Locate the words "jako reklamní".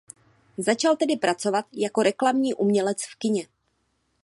1.73-2.53